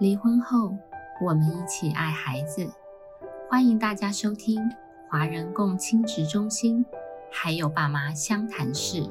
[0.00, 0.76] 离婚后，
[1.20, 2.68] 我们一起爱孩子。
[3.48, 4.60] 欢迎大家收听
[5.08, 6.84] 华人共亲职中心，
[7.30, 9.08] 还有爸妈相谈室。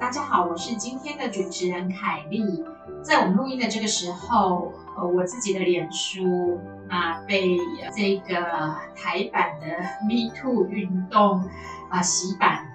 [0.00, 2.64] 大家好，我是今天的主持人凯丽。
[3.02, 6.58] 在我们录音的这个时候，呃，我自己的脸书
[6.88, 7.58] 啊被
[7.94, 9.66] 这个台版的
[10.08, 11.44] Me Too 运动
[11.90, 12.66] 啊洗版。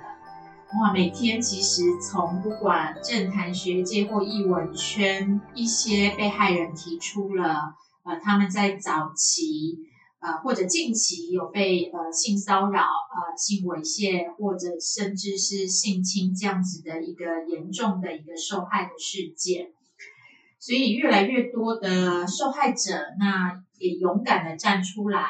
[0.82, 9.78] 哇，每天其实从不管政坛学界或艺文圈，一些被害人提出了呃他们在早期
[10.20, 19.68] 呃或者近期有被呃性骚扰、呃性猥亵或者甚至是性侵这样子的一个严重的一个受害的事件。
[20.60, 25.30] 所以越来越多的受害者，那也勇敢的站出来，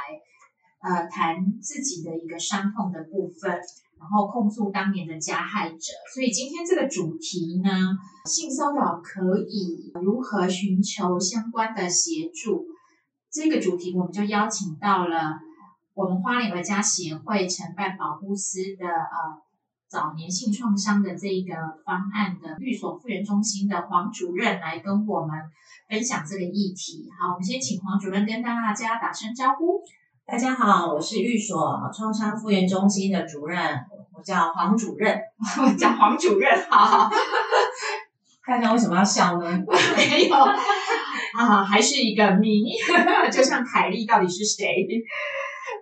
[0.81, 3.59] 呃，谈自己的一个伤痛的部分，
[4.05, 5.91] 然后控诉当年的加害者。
[6.13, 12.67] 所以今天这个主题呢，性骚扰可以如何寻求相关的协助？
[13.31, 15.39] 这个主题我们就邀请到了
[15.95, 19.41] 我们花莲儿家协会承办保护司的呃。
[19.87, 21.53] 早年性创伤的这一个
[21.85, 25.29] 方案的律所复原中心的黄主任来跟我们
[25.87, 27.07] 分享这个议题。
[27.17, 29.79] 好，我们先请黄主任跟大家打声招呼。
[30.25, 33.59] 大家好，我是律所创伤复原中心的主任，
[34.15, 35.19] 我叫黄主任。
[35.61, 37.09] 我叫黄主任，好。
[38.43, 39.45] 看看为什么要笑呢？
[39.97, 42.71] 没有啊，还是一个谜，
[43.31, 44.87] 就像凯莉到底是谁？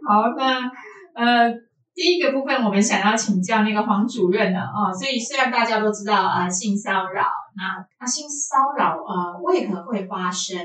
[0.07, 0.71] 好，那
[1.13, 1.53] 呃。
[1.95, 10.57] 第一个部分，我们想要请教那个黄主任的哦，所以虽然大家都知道啊，性骚扰，那那性骚扰呃为何会发生？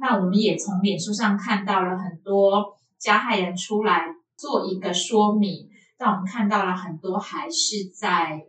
[0.00, 5.68] 那我们也从脸书上看到了很多加害人出来做一个说明，
[6.02, 8.44] 但我们看到了很多还是在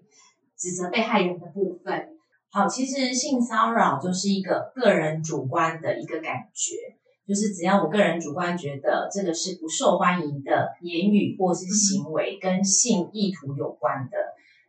[0.58, 2.10] 指责被害人的部分。
[2.52, 6.98] 好，其实性骚扰就是一个个人主观的一个感觉。
[7.28, 14.18] 就是只要我个人主观觉得这个是不受欢迎的言语或是行为，跟性意图有关的，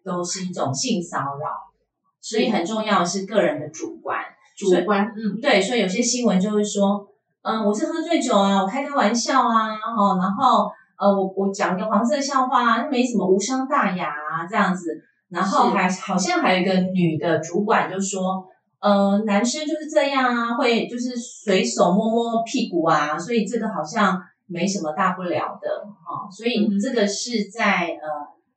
[0.05, 1.49] 都是一种性骚扰。
[2.21, 4.23] 所以很重要的是个人的主观，
[4.59, 5.61] 主观，嗯，对。
[5.61, 7.09] 所以有些新闻就会说，
[7.43, 10.71] 嗯，我是喝醉酒啊，我开开玩笑啊，哦，然后
[11.05, 15.03] 呃，我我讲一个黄色笑话啊，没什么无伤大雅啊，这样子。
[15.29, 18.47] 然后还好像还有一个女的主管就说。
[18.81, 25.69] 呃，男生就是这样啊，会就是随手摸摸屁股啊，所以这个好像没什么大不了的
[26.05, 26.29] 哈。
[26.31, 28.05] 所以这个是在呃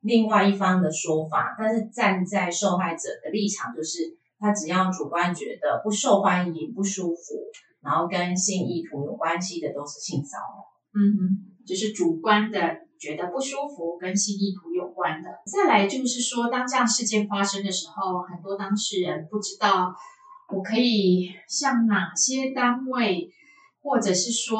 [0.02, 4.00] 另外一方的说法，但是站在受害者的立场，就是
[4.38, 7.22] 他只要主观觉得不受欢迎、不舒服，
[7.80, 10.60] 然后跟性意图有关系的，都是性骚扰。
[10.92, 11.20] 嗯哼，
[11.68, 12.58] 就是主观的
[12.98, 15.28] 觉得不舒服跟性意图有关的。
[15.44, 19.94] 再来就是说，当这样事件发生的时候，很多当事人不知道。
[20.50, 23.28] 我可以向哪些单位，
[23.82, 24.58] 或者是说，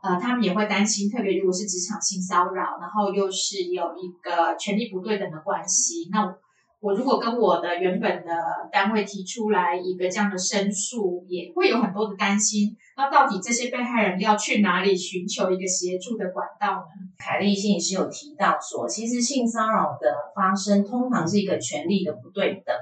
[0.00, 6.38] 呃，他们也会担心，特别如果是职场性骚扰，然后又是有一个权力不对等的关系，那我
[6.86, 8.30] 我如果跟我的原本的
[8.70, 12.76] 单位提出来一个这样的申诉，也会有很多的担心。
[12.96, 17.08] 那到底这些被害人要去哪里寻求一个协助的管道呢？
[17.18, 22.76] 凯丽信是有提到说，其实性骚扰的发生通常是一个权利的不对等。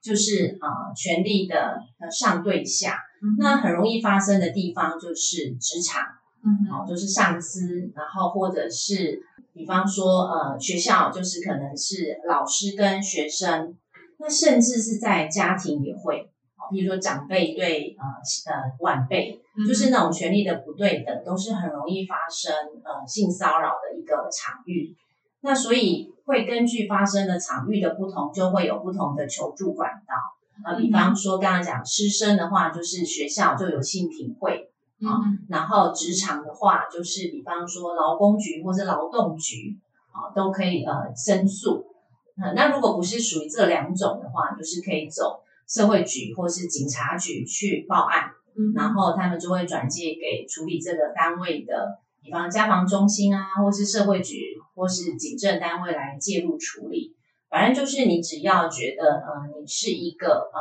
[0.00, 2.96] 就是呃，权力的呃上对下，
[3.38, 6.02] 那很容易发生的地方就是职场，
[6.42, 9.22] 嗯，哦，就是上司，然后或者是
[9.52, 13.76] 比方说呃学校，就是可能是老师跟学生，
[14.18, 16.30] 那甚至是在家庭也会，
[16.70, 24.96] 比如说长辈对呃呃晚辈，就是那种权力的不对等，都是很容易发生呃性骚扰的一个场域。
[25.42, 30.14] 那所以会根据发生的场域的不同，就会有不同的求助管道。
[30.62, 34.69] 呃，比方说刚刚讲师生的话，就是学校就有性平会
[35.06, 35.20] 啊。
[35.48, 39.78] 然后职场的话，就是比方说劳工局或者劳动局
[40.12, 41.86] 啊，都可以呃申诉。
[42.54, 48.30] 那如果不是属于这两种的话，就是可以走社会局或是警察局去报案。
[48.56, 51.98] 嗯，然后他们就会转介给处理这个单位的。
[52.22, 57.16] 比方家防中心啊，或是社会局，或是警政单位来介入处理。
[57.48, 60.60] 反正就是你只要觉得，呃，你是一个呃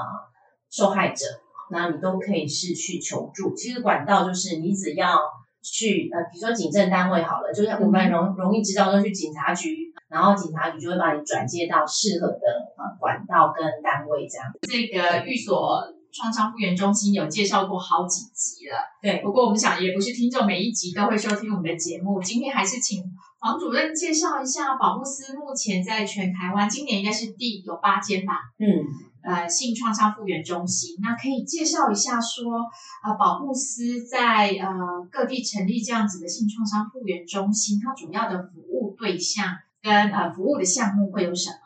[0.71, 1.25] 受害者，
[1.71, 3.53] 那你都可以是去求助。
[3.55, 5.17] 其实管道就是你只要
[5.61, 14.47] 去，呃，比如说警政单位好了，就是我们容容易知道说去警察局，然后警察局就会把你转接到适合的呃管道跟单位这样。
[14.61, 18.77] 这个寓所创伤复原中心有介绍过好几集了。
[19.01, 23.03] 对，不过我们想也不是听众每一集都会收听我们的节目，今天还是请
[23.39, 28.33] 黄主任介绍一下保护司目前在全台湾，今年应该是第有八间吧。
[28.57, 29.08] 嗯。
[29.21, 32.65] 呃，性创伤复原中心，那可以介绍一下说，
[33.03, 39.45] 呃，保护司在呃各地成立这样子的性创伤复原中心，它主要的服务对象
[39.81, 41.57] 跟呃服务的项目会有什么？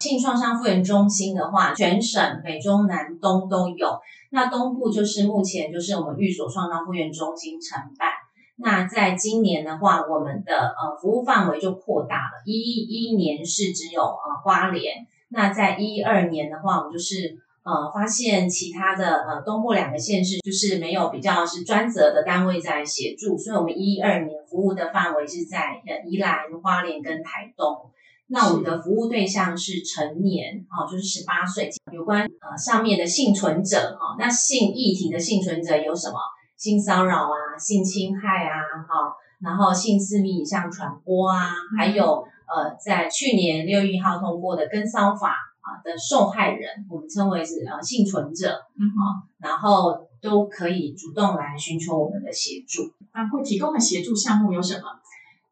[0.00, 4.00] 性创伤复原中心的话，全省北中南东都有。
[4.30, 8.08] 那东部就是目前就是我们寓所创伤复原中心承办。
[8.56, 15.06] 那在今年的话，我们的呃服务范围就扩大了，一一年是只有呃花莲。
[15.30, 27.90] 那在一二年的话，我们就是呃发现其他的呃东部两个县市就是没有比较是专责的单位在协助，所以我们一二年服务的范围是在呃宜兰花莲跟台东。
[28.28, 31.70] 那我们的服务对象是成年哦，就是十八岁。
[31.92, 36.18] 有关呃上面的幸存者哈，那性议题的幸存者有什么？
[36.56, 38.56] 性骚扰啊，性侵害啊，
[38.88, 42.26] 哈，然后性私密影像传播啊，还有。
[42.48, 48.48] 呃，在去年六月一号通过的跟骚法啊的受害人，我们称为是呃幸存者，
[48.78, 52.92] 嗯啊，然后都可以主动来寻求我们的协助。
[53.12, 54.88] 那会提供的协助项目有什么？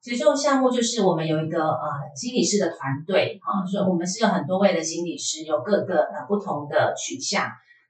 [0.01, 1.83] 协助项目就是我们有一个呃
[2.15, 7.45] 心理师的团队啊，所以我们是有很多位的心理师，有各个呃不同的取向。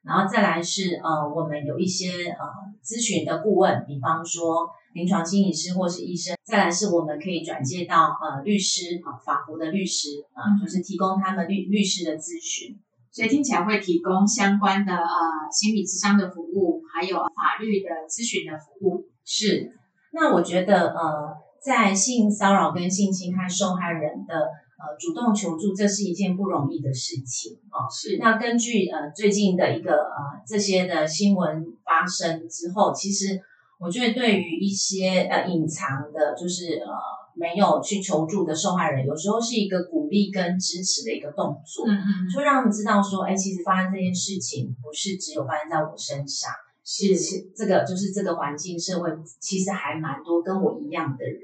[0.07, 2.47] 然后再来是呃，我们有一些呃
[2.85, 6.37] 咨询的顾问，比方说临床心理师或是医生。
[6.45, 12.79] 再来是我们可以转接到呃律师啊，法服的律师啊，就是提供他们律律师的咨询。
[13.11, 15.11] 所以听起来会提供相关的呃
[15.51, 19.09] 心理咨商的服务，还有法律的咨询的服务。
[19.25, 19.73] 是。
[20.13, 24.35] 那我觉得呃，在性骚扰跟性侵害受害人的。
[24.79, 27.89] 呃，主动求助，这是一件不容易的事情哦。
[27.91, 28.19] 是。
[28.21, 33.41] 那根据呃最近的一个呃这些的新闻发生之后，其实
[33.81, 36.93] 我觉得对于一些呃隐藏的，就是呃
[37.35, 41.87] 没有去求助的受害人，有时候是一个鼓励跟支持的一个动作。
[41.89, 42.29] 嗯嗯。
[42.29, 46.53] 就让他们知道说，哎，其实发生这件事情不是只有发生在我身上，
[46.87, 49.11] 是这个就是这个环境社会
[49.41, 51.43] 其实还蛮多跟我一样的人。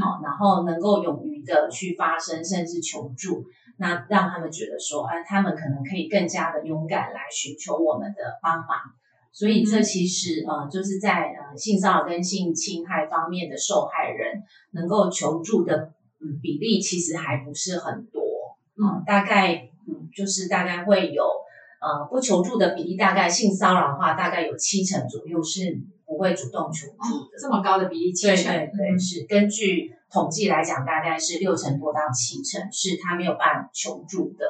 [0.00, 3.44] 好，然后能够勇于的去发声，甚至求助，
[3.76, 8.68] 那让他们觉得说，哎，他们可能可以更加的勇敢来寻求我们的帮忙。
[9.32, 14.42] 所以这其实呃，就是在呃性骚扰跟性侵害方面的受害人
[14.72, 18.22] 能够求助的嗯比例其实还不是很多，
[18.76, 21.22] 嗯，大概嗯就是大概会有
[21.82, 25.82] 呃不求助的比例，大概性骚扰的话大概有七成左右是。
[26.04, 34.44] 不会主动求助的，这么高的比例，对对对，是根据统计来讲，大概是六成多到七成，是他没有办法求助的，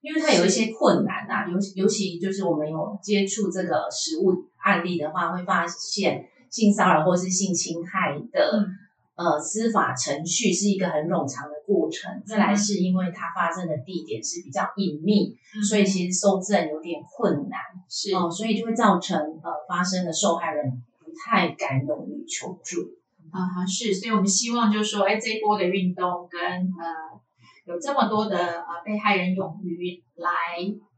[0.00, 4.30] 因为他有一些困难呐，尤尤其就是我们有接触这个实物
[4.62, 8.68] 案例的话，会发现性骚扰或是性侵害的
[9.16, 15.36] 呃司法程序是一个很冗长的过程，再来是因为它发生的地点是比较隐秘，
[15.68, 18.16] 所以其实搜证有点困难，是。
[18.16, 21.12] 哦，所以就会造成呃发生的受害人不。
[21.20, 22.94] 太敢勇于求助。
[23.32, 27.18] 啊，是，所以我们希望就是说，哎，这一波的运动跟呃，
[27.66, 30.30] 有这么多的呃被害人勇于来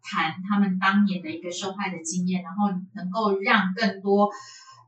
[0.02, 4.28] 谈他们当年的一个受害的经验，然后能够让更多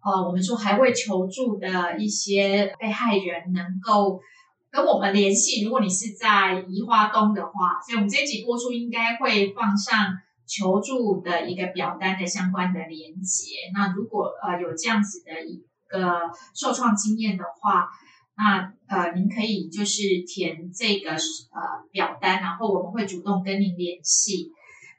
[0.04, 4.20] 呃，我们说还未求助的一些被害人能够
[4.72, 5.62] 跟我们联系。
[5.62, 10.18] 如果你是在宜花东的话，所以我们这一集播出应该会放上。
[10.44, 17.88] 求助的一个表单的相关的连接，那如果呃有这样子的一个受创经验的话，
[18.36, 24.50] 那呃您可以就是填这个呃表单，然后我们会主动跟您联系。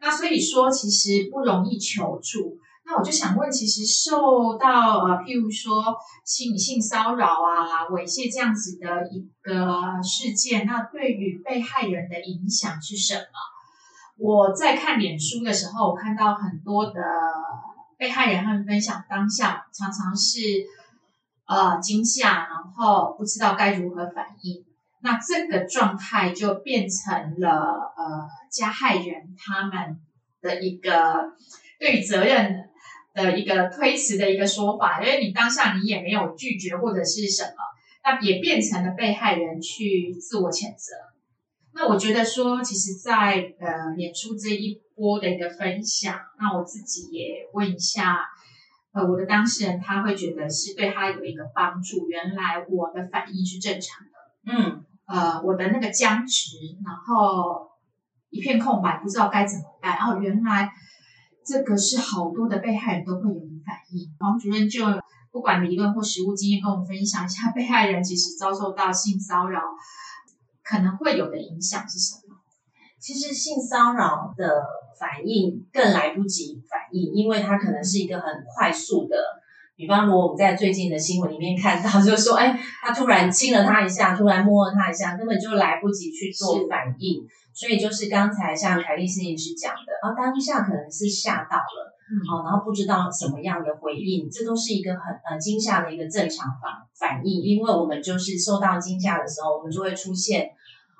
[0.01, 2.57] 那所以说其实不容易求助。
[2.85, 13.23] 那我就想问，其实受到呃譬如说性性骚扰啊、猥亵这样子的一个事件，那对于被害人的影响是什么？
[14.17, 17.01] 我在看脸书的时候，我看到很多的
[17.97, 20.39] 被害人他们分享当下常常是
[21.47, 24.65] 呃惊吓，然后不知道该如何反应。
[25.01, 27.49] 那这个状态就变成了
[27.97, 29.99] 呃加害人他们
[30.43, 31.33] 的一个
[31.79, 32.69] 对责任
[33.15, 37.55] 的一个推辞的一个说法，因为你当下你也没有拒绝或者是什么，
[38.03, 40.93] 那也变成了被害人去自我谴责。
[41.75, 48.19] 那我觉得说，其实，在呃，演出这一波的一个分享，那我自己也问一下，
[48.93, 52.07] 呃，我的当事人他会觉得是对他有一个帮助。
[52.09, 57.71] 原来我的反应是正常的，嗯，呃，我的那个僵直，然后
[58.33, 59.95] 一片空白，不知道该怎么办。
[59.95, 60.69] 然后原来
[61.45, 64.09] 这个是好多的被害人都会有的反应。
[64.19, 64.83] 黄主任就
[65.31, 69.61] 不管理论或实务经验，跟我们分享一下，被害人其实遭受到性骚扰
[70.63, 72.35] 可能会有的影响是什么？
[72.99, 74.63] 其实性骚扰的
[74.99, 78.25] 反应更来不及反应，因为它可能是一个很
[78.55, 79.15] 快速的。
[79.75, 87.27] 比方说，我们在最近的新闻里面看到，就是说，哎，他突然亲了他一下，突然摸了他一下，根本就来不及去做反应。
[87.53, 91.93] 所以就是刚才像凯丽心理师讲的，啊，当下可能是吓到了，
[92.31, 100.49] 哦，然后不知道什么样的回应，这都是一个很呃惊吓的一个正常反反应，因为我们就是受到惊吓的时候，我们就会出现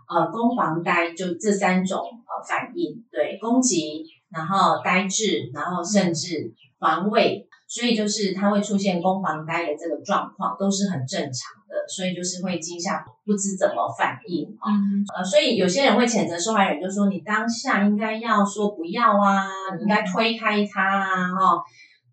[0.08, 7.48] 呃攻防呆，就这三种呃反应，对，攻击，然后呆滞，然后甚至防卫。
[7.74, 11.74] 所以就是它会出现攻防呆的这个状况，都是很正常的。
[11.90, 14.70] 所以就是会惊吓，不知怎么反应啊。
[15.16, 21.64] 呃，所以有些人会谴责受害人，就说你当下应该要说不要啊，你应该推开他啊，哈。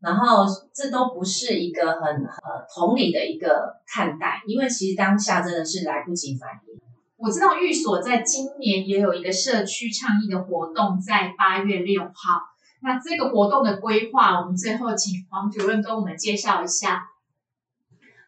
[0.01, 6.81] 然后这都不是一个很呃同理的一个看待，因为其实当下真的是来不及反应。
[7.19, 12.49] 我知道寓所在今年也有一个社区倡议的活动，在八月六号。
[12.83, 17.03] 那这个活动的规划，我们最后请黄主任跟我们介绍一下。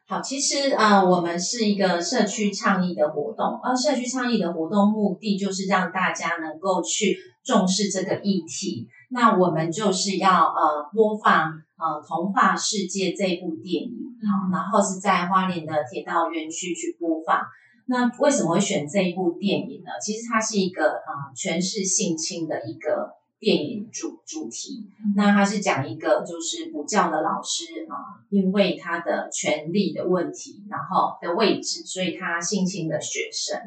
[0.06, 8.88] 好，其实呃，我们是一个社区倡议的活动，而社区倡议的活动目的就是让大家能够去重视这个议题。
[9.08, 13.90] 那我们就是要呃播放呃《童话世界》这部电影，
[14.20, 17.40] 好，然后是在花莲的铁道园区去播放。
[17.86, 19.92] 那为什么会选这一部电影呢？
[20.04, 23.21] 其实它是一个啊诠释性侵的一个。
[23.42, 33.60] 电影主主题，那他是讲一个就是补教的老师啊，因为他的权力的问题，然后的位置，所以他性侵的学生。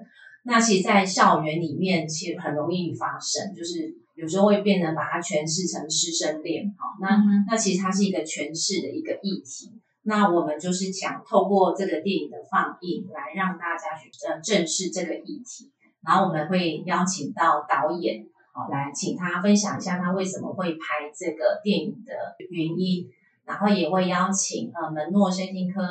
[0.46, 6.74] 那其实，在校园里面，其实很容易发生，就是有时候会变得把它诠释成师生恋。
[6.77, 9.74] 好，那那其实它是一个诠释的一个议题。
[10.03, 15.70] 那我们就是想透过这个电影的放映，来让大家去呃正视这个议题。
[16.01, 18.25] 然后我们会邀请到导演。
[18.57, 22.13] 好，来请他分享一下他为什么会拍这个电影的
[22.50, 23.12] 原因，
[23.43, 25.81] 然后也会邀请呃门诺身心科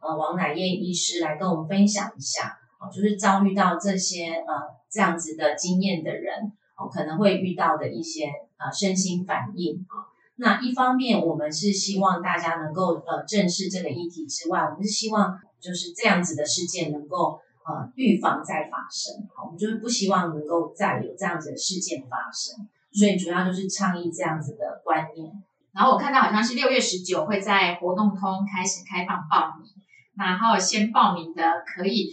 [0.00, 8.24] 呃王乃燕医师来跟我们分享一下，哦，就是遭遇到这些呃这样子的经验的人，哦可能会遇到的一些
[8.56, 10.08] 呃身心反应啊。
[10.36, 17.38] 那一方面我们是希望大家能够呃正视这个议题之外，我们是希望就是这样子的事件能够。
[17.66, 25.32] 呃，预防再发生，我们就是不希望能够再有这样子的事件发生，所以主要就是倡议这样子的观念。
[25.72, 29.66] 然后我看到好像是六月十九会在活动通开始开放报名，
[30.14, 32.12] 然后先报名的可以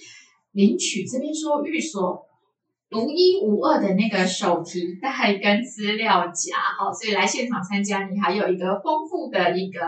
[0.53, 2.25] 领取这边说寓所
[2.89, 9.79] 独一无二的那个手提袋跟资料夹，好，所以来现场参加你还有一个丰富的一个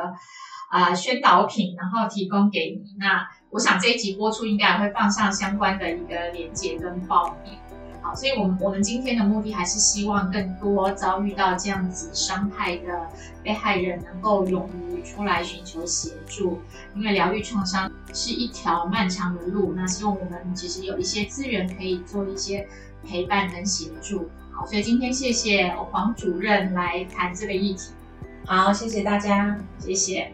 [0.73, 3.27] 啊宣导品，然后提供给你那。
[3.53, 7.53] 我想这一集播出应该会放上相关的一个连接跟报名，
[8.01, 13.07] 好，所以我们我们今天的目的还是希望更多遭遇到这样子伤害的
[13.43, 16.59] 被害人能够勇于出来寻求协助，
[16.95, 22.67] 因为疗愈创伤是一条漫长的路，那希望我们其实有一些资源可以做一些
[23.07, 27.91] 陪伴跟协助，好，所以今天谢谢黄主任来谈这个议题，
[28.47, 30.33] 好，谢谢大家，谢谢。